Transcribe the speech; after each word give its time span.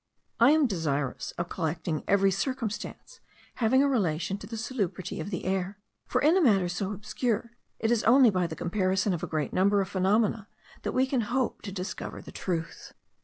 I 0.39 0.49
am 0.49 0.65
desirous 0.65 1.29
of 1.37 1.49
collecting 1.49 2.03
every 2.07 2.31
circumstance 2.31 3.19
having 3.57 3.83
a 3.83 3.87
relation 3.87 4.39
to 4.39 4.47
the 4.47 4.57
salubrity 4.57 5.19
of 5.19 5.29
the 5.29 5.45
air; 5.45 5.77
for, 6.07 6.19
in 6.23 6.35
a 6.35 6.41
matter 6.41 6.67
so 6.69 6.91
obscure, 6.91 7.51
it 7.77 7.91
is 7.91 8.01
only 8.05 8.31
by 8.31 8.47
the 8.47 8.55
comparison 8.55 9.13
of 9.13 9.21
a 9.21 9.27
great 9.27 9.53
number 9.53 9.79
of 9.79 9.89
phenomena, 9.89 10.47
that 10.81 10.93
we 10.93 11.05
can 11.05 11.21
hope 11.21 11.61
to 11.61 11.71
discover 11.71 12.19
the 12.19 12.31
truth. 12.31 12.93